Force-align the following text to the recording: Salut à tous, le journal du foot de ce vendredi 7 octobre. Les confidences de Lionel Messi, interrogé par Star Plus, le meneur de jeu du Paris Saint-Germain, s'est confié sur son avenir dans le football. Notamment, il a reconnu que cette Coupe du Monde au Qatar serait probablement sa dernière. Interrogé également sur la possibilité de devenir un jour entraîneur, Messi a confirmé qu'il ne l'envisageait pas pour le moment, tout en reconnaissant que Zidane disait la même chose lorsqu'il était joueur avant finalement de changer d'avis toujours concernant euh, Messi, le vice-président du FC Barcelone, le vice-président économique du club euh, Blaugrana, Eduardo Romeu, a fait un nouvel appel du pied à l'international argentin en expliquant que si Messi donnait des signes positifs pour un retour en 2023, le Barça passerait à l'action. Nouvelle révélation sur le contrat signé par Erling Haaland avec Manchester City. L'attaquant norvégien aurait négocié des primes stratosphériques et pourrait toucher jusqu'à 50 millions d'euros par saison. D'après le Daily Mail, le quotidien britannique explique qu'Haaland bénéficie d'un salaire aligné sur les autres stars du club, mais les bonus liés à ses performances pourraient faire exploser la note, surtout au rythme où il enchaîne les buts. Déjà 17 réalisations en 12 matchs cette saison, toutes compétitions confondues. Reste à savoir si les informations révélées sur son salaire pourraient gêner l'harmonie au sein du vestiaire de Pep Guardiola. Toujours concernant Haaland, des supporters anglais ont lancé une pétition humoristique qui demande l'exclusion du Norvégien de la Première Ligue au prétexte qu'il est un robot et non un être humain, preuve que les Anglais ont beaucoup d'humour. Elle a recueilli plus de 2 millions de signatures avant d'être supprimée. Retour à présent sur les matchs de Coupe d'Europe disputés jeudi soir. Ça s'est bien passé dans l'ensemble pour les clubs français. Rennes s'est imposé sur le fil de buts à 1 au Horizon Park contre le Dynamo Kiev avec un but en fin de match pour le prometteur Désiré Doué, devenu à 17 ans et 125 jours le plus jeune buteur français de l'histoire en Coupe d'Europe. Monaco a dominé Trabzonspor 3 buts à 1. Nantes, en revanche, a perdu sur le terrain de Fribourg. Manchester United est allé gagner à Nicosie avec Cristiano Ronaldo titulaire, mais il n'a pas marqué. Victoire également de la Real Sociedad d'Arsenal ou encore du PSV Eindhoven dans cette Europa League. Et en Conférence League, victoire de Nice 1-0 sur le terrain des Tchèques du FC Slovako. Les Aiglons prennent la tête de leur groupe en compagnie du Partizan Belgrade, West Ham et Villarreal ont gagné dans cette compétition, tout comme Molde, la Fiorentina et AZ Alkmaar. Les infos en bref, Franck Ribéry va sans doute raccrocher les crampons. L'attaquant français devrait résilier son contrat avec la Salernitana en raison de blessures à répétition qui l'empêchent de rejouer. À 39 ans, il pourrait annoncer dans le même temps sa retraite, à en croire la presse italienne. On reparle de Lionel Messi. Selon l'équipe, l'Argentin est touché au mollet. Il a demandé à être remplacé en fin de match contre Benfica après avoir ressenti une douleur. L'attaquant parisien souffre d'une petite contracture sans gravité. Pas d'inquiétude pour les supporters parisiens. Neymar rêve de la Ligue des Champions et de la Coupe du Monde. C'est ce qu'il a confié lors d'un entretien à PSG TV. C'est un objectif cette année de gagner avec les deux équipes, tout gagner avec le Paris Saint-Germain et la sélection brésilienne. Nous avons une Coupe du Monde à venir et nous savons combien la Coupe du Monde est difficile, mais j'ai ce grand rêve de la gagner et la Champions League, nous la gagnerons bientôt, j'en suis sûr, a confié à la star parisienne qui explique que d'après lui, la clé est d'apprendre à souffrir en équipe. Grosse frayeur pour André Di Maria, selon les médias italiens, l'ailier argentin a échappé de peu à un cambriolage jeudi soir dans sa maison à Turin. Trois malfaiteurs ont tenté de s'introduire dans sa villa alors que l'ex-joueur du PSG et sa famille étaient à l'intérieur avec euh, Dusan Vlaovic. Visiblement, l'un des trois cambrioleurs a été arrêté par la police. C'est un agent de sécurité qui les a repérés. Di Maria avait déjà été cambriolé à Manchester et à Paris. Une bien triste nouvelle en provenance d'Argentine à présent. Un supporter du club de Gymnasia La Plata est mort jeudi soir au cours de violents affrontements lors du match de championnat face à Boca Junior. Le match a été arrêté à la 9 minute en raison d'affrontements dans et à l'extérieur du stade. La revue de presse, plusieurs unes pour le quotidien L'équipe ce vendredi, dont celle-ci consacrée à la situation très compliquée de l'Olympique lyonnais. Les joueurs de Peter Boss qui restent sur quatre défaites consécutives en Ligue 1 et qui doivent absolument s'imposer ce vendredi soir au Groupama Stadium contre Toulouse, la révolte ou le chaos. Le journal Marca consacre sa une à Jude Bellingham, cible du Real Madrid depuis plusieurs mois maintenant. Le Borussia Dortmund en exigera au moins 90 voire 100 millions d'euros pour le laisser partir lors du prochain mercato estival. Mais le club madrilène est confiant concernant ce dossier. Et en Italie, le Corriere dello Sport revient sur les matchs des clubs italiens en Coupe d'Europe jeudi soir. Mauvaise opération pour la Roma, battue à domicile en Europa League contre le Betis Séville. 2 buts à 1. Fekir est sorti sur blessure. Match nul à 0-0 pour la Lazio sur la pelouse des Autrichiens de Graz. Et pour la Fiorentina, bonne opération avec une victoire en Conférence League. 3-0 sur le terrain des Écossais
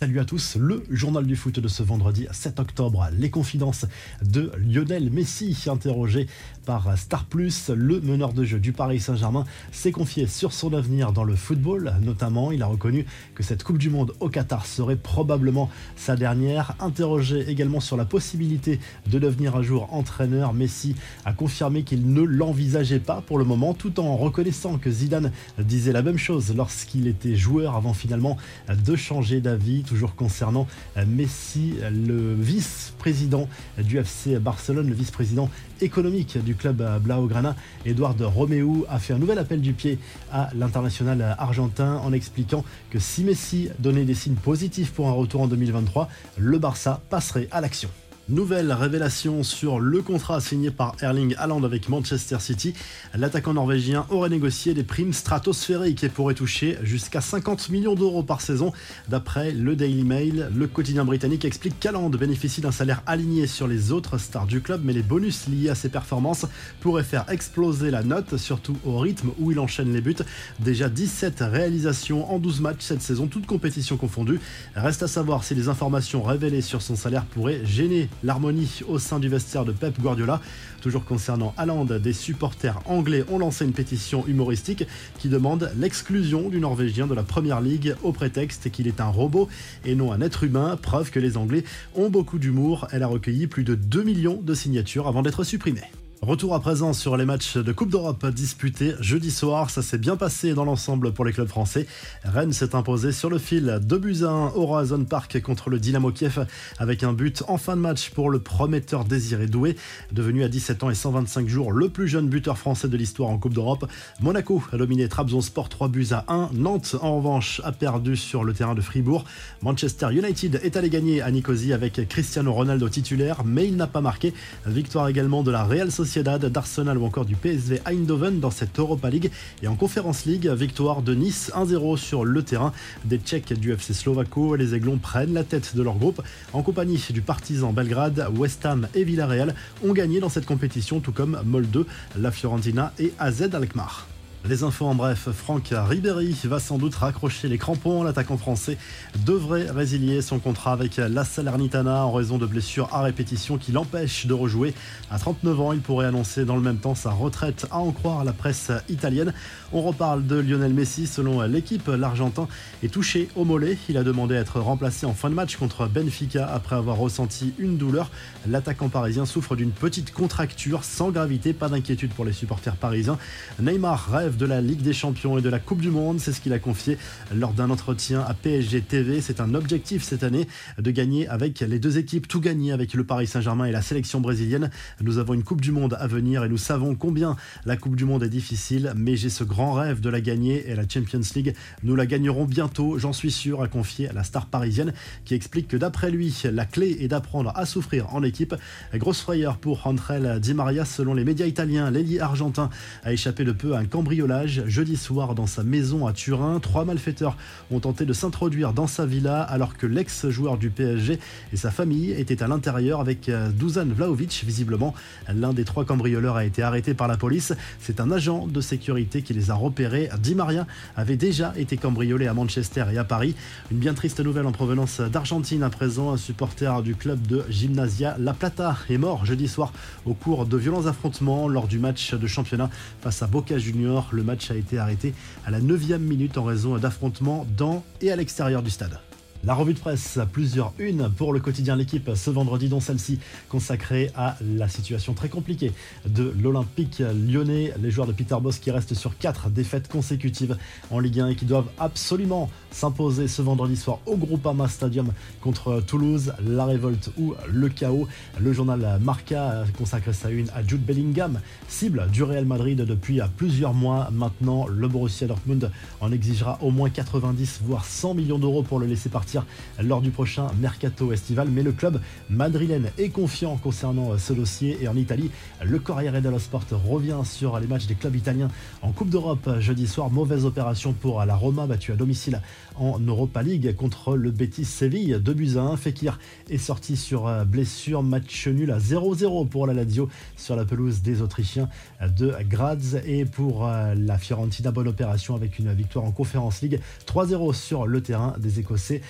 Salut 0.00 0.20
à 0.20 0.24
tous, 0.24 0.54
le 0.54 0.84
journal 0.90 1.26
du 1.26 1.34
foot 1.34 1.58
de 1.58 1.66
ce 1.66 1.82
vendredi 1.82 2.28
7 2.30 2.60
octobre. 2.60 3.08
Les 3.18 3.30
confidences 3.30 3.84
de 4.22 4.52
Lionel 4.56 5.10
Messi, 5.10 5.58
interrogé 5.66 6.28
par 6.64 6.96
Star 6.96 7.24
Plus, 7.24 7.70
le 7.70 8.00
meneur 8.00 8.32
de 8.32 8.44
jeu 8.44 8.60
du 8.60 8.72
Paris 8.72 9.00
Saint-Germain, 9.00 9.44
s'est 9.72 9.90
confié 9.90 10.28
sur 10.28 10.52
son 10.52 10.72
avenir 10.72 11.10
dans 11.10 11.24
le 11.24 11.34
football. 11.34 11.94
Notamment, 12.00 12.52
il 12.52 12.62
a 12.62 12.66
reconnu 12.66 13.06
que 13.34 13.42
cette 13.42 13.64
Coupe 13.64 13.78
du 13.78 13.90
Monde 13.90 14.12
au 14.20 14.28
Qatar 14.28 14.66
serait 14.66 14.94
probablement 14.94 15.68
sa 15.96 16.14
dernière. 16.14 16.76
Interrogé 16.78 17.50
également 17.50 17.80
sur 17.80 17.96
la 17.96 18.04
possibilité 18.04 18.78
de 19.08 19.18
devenir 19.18 19.56
un 19.56 19.62
jour 19.62 19.92
entraîneur, 19.92 20.54
Messi 20.54 20.94
a 21.24 21.32
confirmé 21.32 21.82
qu'il 21.82 22.12
ne 22.12 22.22
l'envisageait 22.22 23.00
pas 23.00 23.20
pour 23.20 23.36
le 23.36 23.44
moment, 23.44 23.74
tout 23.74 23.98
en 23.98 24.16
reconnaissant 24.16 24.78
que 24.78 24.92
Zidane 24.92 25.32
disait 25.58 25.90
la 25.90 26.02
même 26.02 26.18
chose 26.18 26.54
lorsqu'il 26.54 27.08
était 27.08 27.34
joueur 27.34 27.74
avant 27.74 27.94
finalement 27.94 28.36
de 28.68 28.94
changer 28.94 29.40
d'avis 29.40 29.82
toujours 29.88 30.14
concernant 30.14 30.66
euh, 30.96 31.04
Messi, 31.06 31.74
le 31.90 32.34
vice-président 32.34 33.48
du 33.78 33.98
FC 33.98 34.38
Barcelone, 34.38 34.88
le 34.88 34.94
vice-président 34.94 35.50
économique 35.80 36.42
du 36.44 36.54
club 36.54 36.80
euh, 36.80 36.98
Blaugrana, 36.98 37.56
Eduardo 37.86 38.28
Romeu, 38.28 38.84
a 38.88 38.98
fait 38.98 39.14
un 39.14 39.18
nouvel 39.18 39.38
appel 39.38 39.60
du 39.60 39.72
pied 39.72 39.98
à 40.32 40.50
l'international 40.54 41.36
argentin 41.38 41.96
en 42.04 42.12
expliquant 42.12 42.64
que 42.90 42.98
si 42.98 43.24
Messi 43.24 43.70
donnait 43.78 44.04
des 44.04 44.14
signes 44.14 44.34
positifs 44.34 44.92
pour 44.92 45.08
un 45.08 45.12
retour 45.12 45.42
en 45.42 45.46
2023, 45.48 46.08
le 46.36 46.58
Barça 46.58 47.00
passerait 47.08 47.48
à 47.50 47.60
l'action. 47.60 47.88
Nouvelle 48.30 48.70
révélation 48.74 49.42
sur 49.42 49.80
le 49.80 50.02
contrat 50.02 50.42
signé 50.42 50.70
par 50.70 50.94
Erling 51.00 51.34
Haaland 51.38 51.64
avec 51.64 51.88
Manchester 51.88 52.36
City. 52.40 52.74
L'attaquant 53.14 53.54
norvégien 53.54 54.04
aurait 54.10 54.28
négocié 54.28 54.74
des 54.74 54.82
primes 54.82 55.14
stratosphériques 55.14 56.04
et 56.04 56.10
pourrait 56.10 56.34
toucher 56.34 56.76
jusqu'à 56.82 57.22
50 57.22 57.70
millions 57.70 57.94
d'euros 57.94 58.22
par 58.22 58.42
saison. 58.42 58.74
D'après 59.08 59.52
le 59.52 59.76
Daily 59.76 60.04
Mail, 60.04 60.50
le 60.54 60.66
quotidien 60.66 61.06
britannique 61.06 61.46
explique 61.46 61.80
qu'Haaland 61.80 62.10
bénéficie 62.10 62.60
d'un 62.60 62.70
salaire 62.70 63.02
aligné 63.06 63.46
sur 63.46 63.66
les 63.66 63.92
autres 63.92 64.18
stars 64.18 64.46
du 64.46 64.60
club, 64.60 64.82
mais 64.84 64.92
les 64.92 65.02
bonus 65.02 65.48
liés 65.48 65.70
à 65.70 65.74
ses 65.74 65.88
performances 65.88 66.44
pourraient 66.80 67.04
faire 67.04 67.24
exploser 67.30 67.90
la 67.90 68.02
note, 68.02 68.36
surtout 68.36 68.76
au 68.84 68.98
rythme 68.98 69.30
où 69.38 69.52
il 69.52 69.58
enchaîne 69.58 69.94
les 69.94 70.02
buts. 70.02 70.16
Déjà 70.60 70.90
17 70.90 71.40
réalisations 71.50 72.30
en 72.30 72.38
12 72.38 72.60
matchs 72.60 72.80
cette 72.80 73.00
saison, 73.00 73.26
toutes 73.26 73.46
compétitions 73.46 73.96
confondues. 73.96 74.40
Reste 74.74 75.02
à 75.02 75.08
savoir 75.08 75.44
si 75.44 75.54
les 75.54 75.70
informations 75.70 76.22
révélées 76.22 76.60
sur 76.60 76.82
son 76.82 76.94
salaire 76.94 77.24
pourraient 77.24 77.64
gêner 77.64 78.10
l'harmonie 78.22 78.80
au 78.88 78.98
sein 78.98 79.18
du 79.18 79.28
vestiaire 79.28 79.64
de 79.64 79.72
Pep 79.72 80.00
Guardiola. 80.00 80.40
Toujours 80.80 81.04
concernant 81.04 81.54
Haaland, 81.56 81.84
des 81.84 82.12
supporters 82.12 82.80
anglais 82.86 83.24
ont 83.30 83.38
lancé 83.38 83.64
une 83.64 83.72
pétition 83.72 84.26
humoristique 84.26 84.84
qui 85.18 85.28
demande 85.28 85.70
l'exclusion 85.76 86.48
du 86.48 86.60
Norvégien 86.60 87.06
de 87.06 87.14
la 87.14 87.22
Première 87.22 87.60
Ligue 87.60 87.94
au 88.02 88.12
prétexte 88.12 88.70
qu'il 88.70 88.86
est 88.86 89.00
un 89.00 89.08
robot 89.08 89.48
et 89.84 89.94
non 89.94 90.12
un 90.12 90.20
être 90.20 90.44
humain, 90.44 90.78
preuve 90.80 91.10
que 91.10 91.20
les 91.20 91.36
Anglais 91.36 91.64
ont 91.94 92.10
beaucoup 92.10 92.38
d'humour. 92.38 92.88
Elle 92.92 93.02
a 93.02 93.06
recueilli 93.06 93.46
plus 93.46 93.64
de 93.64 93.74
2 93.74 94.02
millions 94.02 94.40
de 94.42 94.54
signatures 94.54 95.08
avant 95.08 95.22
d'être 95.22 95.44
supprimée. 95.44 95.82
Retour 96.20 96.52
à 96.56 96.60
présent 96.60 96.92
sur 96.92 97.16
les 97.16 97.24
matchs 97.24 97.56
de 97.56 97.72
Coupe 97.72 97.90
d'Europe 97.90 98.26
disputés 98.26 98.94
jeudi 98.98 99.30
soir. 99.30 99.70
Ça 99.70 99.82
s'est 99.82 99.98
bien 99.98 100.16
passé 100.16 100.52
dans 100.52 100.64
l'ensemble 100.64 101.12
pour 101.12 101.24
les 101.24 101.32
clubs 101.32 101.46
français. 101.46 101.86
Rennes 102.24 102.52
s'est 102.52 102.74
imposé 102.74 103.12
sur 103.12 103.30
le 103.30 103.38
fil 103.38 103.78
de 103.80 103.96
buts 103.96 104.24
à 104.24 104.30
1 104.30 104.48
au 104.48 104.62
Horizon 104.62 105.04
Park 105.04 105.40
contre 105.40 105.70
le 105.70 105.78
Dynamo 105.78 106.10
Kiev 106.10 106.44
avec 106.78 107.04
un 107.04 107.12
but 107.12 107.44
en 107.46 107.56
fin 107.56 107.76
de 107.76 107.80
match 107.80 108.10
pour 108.10 108.30
le 108.30 108.40
prometteur 108.40 109.04
Désiré 109.04 109.46
Doué, 109.46 109.76
devenu 110.10 110.42
à 110.42 110.48
17 110.48 110.82
ans 110.82 110.90
et 110.90 110.96
125 110.96 111.46
jours 111.46 111.70
le 111.70 111.88
plus 111.88 112.08
jeune 112.08 112.26
buteur 112.26 112.58
français 112.58 112.88
de 112.88 112.96
l'histoire 112.96 113.30
en 113.30 113.38
Coupe 113.38 113.54
d'Europe. 113.54 113.88
Monaco 114.20 114.60
a 114.72 114.76
dominé 114.76 115.08
Trabzonspor 115.08 115.68
3 115.68 115.86
buts 115.86 116.08
à 116.10 116.24
1. 116.26 116.50
Nantes, 116.54 116.96
en 117.00 117.18
revanche, 117.18 117.60
a 117.62 117.70
perdu 117.70 118.16
sur 118.16 118.42
le 118.42 118.54
terrain 118.54 118.74
de 118.74 118.80
Fribourg. 118.80 119.24
Manchester 119.62 120.08
United 120.10 120.60
est 120.64 120.76
allé 120.76 120.90
gagner 120.90 121.22
à 121.22 121.30
Nicosie 121.30 121.72
avec 121.72 122.08
Cristiano 122.08 122.52
Ronaldo 122.52 122.88
titulaire, 122.88 123.44
mais 123.44 123.68
il 123.68 123.76
n'a 123.76 123.86
pas 123.86 124.00
marqué. 124.00 124.34
Victoire 124.66 125.06
également 125.06 125.44
de 125.44 125.52
la 125.52 125.62
Real 125.62 125.92
Sociedad 125.92 126.07
d'Arsenal 126.16 126.96
ou 126.98 127.04
encore 127.04 127.26
du 127.26 127.36
PSV 127.36 127.80
Eindhoven 127.84 128.40
dans 128.40 128.50
cette 128.50 128.78
Europa 128.78 129.10
League. 129.10 129.30
Et 129.62 129.68
en 129.68 129.76
Conférence 129.76 130.24
League, 130.24 130.48
victoire 130.48 131.02
de 131.02 131.14
Nice 131.14 131.52
1-0 131.54 131.96
sur 131.98 132.24
le 132.24 132.42
terrain 132.42 132.72
des 133.04 133.18
Tchèques 133.18 133.52
du 133.52 133.72
FC 133.72 133.92
Slovako. 133.92 134.56
Les 134.56 134.74
Aiglons 134.74 134.98
prennent 134.98 135.34
la 135.34 135.44
tête 135.44 135.76
de 135.76 135.82
leur 135.82 135.96
groupe 135.96 136.22
en 136.52 136.62
compagnie 136.62 136.98
du 137.10 137.20
Partizan 137.20 137.72
Belgrade, 137.72 138.26
West 138.34 138.64
Ham 138.64 138.88
et 138.94 139.04
Villarreal 139.04 139.54
ont 139.84 139.92
gagné 139.92 140.20
dans 140.20 140.28
cette 140.28 140.46
compétition, 140.46 141.00
tout 141.00 141.12
comme 141.12 141.40
Molde, 141.44 141.84
la 142.18 142.30
Fiorentina 142.30 142.92
et 142.98 143.12
AZ 143.18 143.42
Alkmaar. 143.52 144.06
Les 144.44 144.62
infos 144.62 144.86
en 144.86 144.94
bref, 144.94 145.28
Franck 145.32 145.72
Ribéry 145.72 146.34
va 146.44 146.60
sans 146.60 146.78
doute 146.78 146.94
raccrocher 146.94 147.48
les 147.48 147.58
crampons. 147.58 148.04
L'attaquant 148.04 148.38
français 148.38 148.78
devrait 149.26 149.68
résilier 149.68 150.22
son 150.22 150.38
contrat 150.38 150.72
avec 150.72 150.96
la 150.96 151.24
Salernitana 151.24 152.06
en 152.06 152.12
raison 152.12 152.38
de 152.38 152.46
blessures 152.46 152.88
à 152.92 153.02
répétition 153.02 153.58
qui 153.58 153.72
l'empêchent 153.72 154.26
de 154.26 154.32
rejouer. 154.32 154.74
À 155.10 155.18
39 155.18 155.60
ans, 155.60 155.72
il 155.72 155.80
pourrait 155.80 156.06
annoncer 156.06 156.44
dans 156.44 156.54
le 156.54 156.62
même 156.62 156.78
temps 156.78 156.94
sa 156.94 157.10
retraite, 157.10 157.66
à 157.72 157.78
en 157.78 157.90
croire 157.90 158.24
la 158.24 158.32
presse 158.32 158.70
italienne. 158.88 159.34
On 159.72 159.82
reparle 159.82 160.24
de 160.24 160.36
Lionel 160.36 160.72
Messi. 160.72 161.08
Selon 161.08 161.42
l'équipe, 161.42 161.88
l'Argentin 161.88 162.46
est 162.82 162.92
touché 162.92 163.28
au 163.34 163.44
mollet. 163.44 163.76
Il 163.88 163.98
a 163.98 164.04
demandé 164.04 164.36
à 164.36 164.40
être 164.40 164.60
remplacé 164.60 165.04
en 165.04 165.14
fin 165.14 165.30
de 165.30 165.34
match 165.34 165.56
contre 165.56 165.88
Benfica 165.88 166.46
après 166.46 166.76
avoir 166.76 166.96
ressenti 166.96 167.54
une 167.58 167.76
douleur. 167.76 168.08
L'attaquant 168.46 168.88
parisien 168.88 169.26
souffre 169.26 169.56
d'une 169.56 169.72
petite 169.72 170.12
contracture 170.12 170.84
sans 170.84 171.10
gravité. 171.10 171.52
Pas 171.52 171.68
d'inquiétude 171.68 172.12
pour 172.14 172.24
les 172.24 172.32
supporters 172.32 172.76
parisiens. 172.76 173.18
Neymar 173.60 174.08
rêve 174.10 174.27
de 174.36 174.46
la 174.46 174.60
Ligue 174.60 174.82
des 174.82 174.92
Champions 174.92 175.38
et 175.38 175.42
de 175.42 175.48
la 175.48 175.58
Coupe 175.58 175.80
du 175.80 175.90
Monde. 175.90 176.20
C'est 176.20 176.32
ce 176.32 176.40
qu'il 176.40 176.52
a 176.52 176.58
confié 176.58 176.98
lors 177.34 177.52
d'un 177.52 177.70
entretien 177.70 178.20
à 178.20 178.34
PSG 178.34 178.82
TV. 178.82 179.20
C'est 179.20 179.40
un 179.40 179.54
objectif 179.54 180.02
cette 180.02 180.22
année 180.22 180.46
de 180.78 180.90
gagner 180.90 181.26
avec 181.28 181.60
les 181.60 181.78
deux 181.78 181.98
équipes, 181.98 182.28
tout 182.28 182.40
gagner 182.40 182.72
avec 182.72 182.94
le 182.94 183.04
Paris 183.04 183.26
Saint-Germain 183.26 183.64
et 183.64 183.72
la 183.72 183.82
sélection 183.82 184.20
brésilienne. 184.20 184.70
Nous 185.00 185.18
avons 185.18 185.34
une 185.34 185.44
Coupe 185.44 185.60
du 185.60 185.72
Monde 185.72 185.96
à 185.98 186.06
venir 186.06 186.44
et 186.44 186.48
nous 186.48 186.58
savons 186.58 186.94
combien 186.94 187.36
la 187.64 187.76
Coupe 187.76 187.96
du 187.96 188.04
Monde 188.04 188.22
est 188.22 188.28
difficile, 188.28 188.92
mais 188.96 189.16
j'ai 189.16 189.30
ce 189.30 189.44
grand 189.44 189.72
rêve 189.72 190.00
de 190.00 190.10
la 190.10 190.20
gagner 190.20 190.68
et 190.68 190.74
la 190.74 190.88
Champions 190.88 191.20
League, 191.34 191.54
nous 191.82 191.96
la 191.96 192.06
gagnerons 192.06 192.44
bientôt, 192.44 192.98
j'en 192.98 193.12
suis 193.12 193.30
sûr, 193.30 193.62
a 193.62 193.68
confié 193.68 194.08
à 194.08 194.12
la 194.12 194.24
star 194.24 194.46
parisienne 194.46 194.92
qui 195.24 195.34
explique 195.34 195.68
que 195.68 195.76
d'après 195.76 196.10
lui, 196.10 196.34
la 196.44 196.64
clé 196.64 196.98
est 197.00 197.08
d'apprendre 197.08 197.52
à 197.54 197.66
souffrir 197.66 198.14
en 198.14 198.22
équipe. 198.22 198.54
Grosse 198.94 199.20
frayeur 199.20 199.58
pour 199.58 199.86
André 199.86 200.40
Di 200.40 200.54
Maria, 200.54 200.84
selon 200.84 201.14
les 201.14 201.24
médias 201.24 201.46
italiens, 201.46 201.90
l'ailier 201.90 202.20
argentin 202.20 202.70
a 203.04 203.12
échappé 203.12 203.44
de 203.44 203.52
peu 203.52 203.74
à 203.74 203.78
un 203.78 203.84
cambriolage 203.84 204.17
jeudi 204.46 204.96
soir 204.96 205.34
dans 205.34 205.46
sa 205.46 205.62
maison 205.62 206.06
à 206.06 206.12
Turin. 206.12 206.58
Trois 206.60 206.84
malfaiteurs 206.84 207.36
ont 207.70 207.80
tenté 207.80 208.04
de 208.04 208.12
s'introduire 208.12 208.72
dans 208.72 208.86
sa 208.86 209.06
villa 209.06 209.42
alors 209.42 209.76
que 209.76 209.86
l'ex-joueur 209.86 210.58
du 210.58 210.70
PSG 210.70 211.18
et 211.52 211.56
sa 211.56 211.70
famille 211.70 212.10
étaient 212.12 212.42
à 212.42 212.48
l'intérieur 212.48 213.00
avec 213.00 213.28
euh, 213.28 213.50
Dusan 213.50 213.86
Vlaovic. 213.86 214.42
Visiblement, 214.44 214.94
l'un 215.32 215.52
des 215.52 215.64
trois 215.64 215.84
cambrioleurs 215.84 216.36
a 216.36 216.44
été 216.44 216.62
arrêté 216.62 216.94
par 216.94 217.06
la 217.06 217.16
police. 217.16 217.52
C'est 217.80 218.00
un 218.00 218.10
agent 218.10 218.46
de 218.46 218.60
sécurité 218.60 219.22
qui 219.22 219.34
les 219.34 219.50
a 219.50 219.54
repérés. 219.54 220.08
Di 220.20 220.34
Maria 220.34 220.66
avait 220.96 221.16
déjà 221.16 221.52
été 221.56 221.76
cambriolé 221.76 222.26
à 222.26 222.34
Manchester 222.34 222.86
et 222.92 222.98
à 222.98 223.04
Paris. 223.04 223.34
Une 223.70 223.78
bien 223.78 223.94
triste 223.94 224.20
nouvelle 224.20 224.46
en 224.46 224.52
provenance 224.52 225.00
d'Argentine 225.00 225.62
à 225.62 225.70
présent. 225.70 226.12
Un 226.12 226.16
supporter 226.16 226.82
du 226.82 226.94
club 226.94 227.24
de 227.26 227.44
Gymnasia 227.48 228.16
La 228.18 228.32
Plata 228.32 228.76
est 228.90 228.98
mort 228.98 229.24
jeudi 229.24 229.48
soir 229.48 229.72
au 230.06 230.14
cours 230.14 230.46
de 230.46 230.56
violents 230.56 230.86
affrontements 230.86 231.48
lors 231.48 231.68
du 231.68 231.78
match 231.78 232.14
de 232.14 232.26
championnat 232.26 232.70
face 233.00 233.22
à 233.22 233.26
Boca 233.26 233.58
Junior. 233.58 234.07
Le 234.12 234.22
match 234.22 234.50
a 234.50 234.56
été 234.56 234.78
arrêté 234.78 235.14
à 235.44 235.50
la 235.50 235.60
9 235.60 235.98
minute 235.98 236.38
en 236.38 236.44
raison 236.44 236.76
d'affrontements 236.78 237.46
dans 237.56 237.84
et 238.00 238.10
à 238.10 238.16
l'extérieur 238.16 238.62
du 238.62 238.70
stade. 238.70 238.98
La 239.48 239.54
revue 239.54 239.72
de 239.72 239.78
presse, 239.78 240.18
plusieurs 240.30 240.74
unes 240.78 241.10
pour 241.16 241.32
le 241.32 241.40
quotidien 241.40 241.74
L'équipe 241.74 242.10
ce 242.14 242.28
vendredi, 242.28 242.68
dont 242.68 242.80
celle-ci 242.80 243.18
consacrée 243.48 244.10
à 244.14 244.36
la 244.42 244.68
situation 244.68 245.14
très 245.14 245.30
compliquée 245.30 245.72
de 246.06 246.34
l'Olympique 246.38 247.02
lyonnais. 247.26 247.72
Les 247.80 247.90
joueurs 247.90 248.06
de 248.06 248.12
Peter 248.12 248.36
Boss 248.42 248.58
qui 248.58 248.70
restent 248.70 248.92
sur 248.92 249.16
quatre 249.16 249.48
défaites 249.48 249.88
consécutives 249.88 250.58
en 250.90 250.98
Ligue 250.98 251.20
1 251.20 251.28
et 251.28 251.34
qui 251.34 251.46
doivent 251.46 251.70
absolument 251.78 252.50
s'imposer 252.70 253.26
ce 253.26 253.40
vendredi 253.40 253.76
soir 253.76 254.00
au 254.04 254.18
Groupama 254.18 254.68
Stadium 254.68 255.14
contre 255.40 255.80
Toulouse, 255.80 256.34
la 256.46 256.66
révolte 256.66 257.08
ou 257.16 257.32
le 257.50 257.70
chaos. 257.70 258.06
Le 258.38 258.52
journal 258.52 259.00
Marca 259.00 259.64
consacre 259.78 260.12
sa 260.12 260.28
une 260.28 260.50
à 260.50 260.62
Jude 260.62 260.84
Bellingham, 260.84 261.40
cible 261.68 262.06
du 262.12 262.22
Real 262.22 262.44
Madrid 262.44 262.82
depuis 262.82 263.20
plusieurs 263.38 263.72
mois 263.72 264.10
maintenant. 264.12 264.66
Le 264.66 264.88
Borussia 264.88 265.26
Dortmund 265.26 265.70
en 266.02 266.12
exigera 266.12 266.58
au 266.60 266.70
moins 266.70 266.90
90 266.90 267.60
voire 267.64 267.86
100 267.86 268.12
millions 268.12 268.38
d'euros 268.38 268.62
pour 268.62 268.78
le 268.78 268.84
laisser 268.84 269.08
partir 269.08 269.37
lors 269.82 270.00
du 270.00 270.10
prochain 270.10 270.48
mercato 270.60 271.12
estival. 271.12 271.48
Mais 271.50 271.62
le 271.62 271.72
club 271.72 272.00
madrilène 272.30 272.90
est 272.98 273.10
confiant 273.10 273.56
concernant 273.56 274.16
ce 274.18 274.32
dossier. 274.32 274.78
Et 274.80 274.88
en 274.88 274.96
Italie, 274.96 275.30
le 275.64 275.78
Corriere 275.78 276.20
dello 276.20 276.38
Sport 276.38 276.64
revient 276.70 277.20
sur 277.24 277.58
les 277.58 277.66
matchs 277.66 277.86
des 277.86 277.94
clubs 277.94 278.14
italiens 278.14 278.50
en 278.82 278.92
Coupe 278.92 279.10
d'Europe 279.10 279.48
jeudi 279.60 279.86
soir. 279.86 280.10
Mauvaise 280.10 280.44
opération 280.44 280.92
pour 280.92 281.24
la 281.24 281.34
Roma, 281.34 281.66
battue 281.66 281.92
à 281.92 281.96
domicile 281.96 282.40
en 282.76 282.98
Europa 283.00 283.42
League 283.42 283.74
contre 283.74 284.16
le 284.16 284.30
Betis 284.30 284.64
Séville. 284.64 285.18
2 285.20 285.34
buts 285.34 285.56
à 285.56 285.60
1. 285.60 285.76
Fekir 285.76 286.18
est 286.48 286.58
sorti 286.58 286.96
sur 286.96 287.44
blessure. 287.44 288.02
Match 288.02 288.46
nul 288.46 288.70
à 288.70 288.78
0-0 288.78 289.48
pour 289.48 289.66
la 289.66 289.74
Lazio 289.74 290.08
sur 290.36 290.56
la 290.56 290.64
pelouse 290.64 291.02
des 291.02 291.22
Autrichiens 291.22 291.68
de 292.00 292.34
Graz. 292.48 292.96
Et 293.04 293.24
pour 293.24 293.66
la 293.66 294.18
Fiorentina, 294.18 294.70
bonne 294.70 294.88
opération 294.88 295.34
avec 295.34 295.58
une 295.58 295.72
victoire 295.72 296.04
en 296.04 296.12
Conférence 296.12 296.62
League. 296.62 296.80
3-0 297.06 297.54
sur 297.54 297.86
le 297.86 298.00
terrain 298.00 298.34
des 298.38 298.60
Écossais 298.60 299.00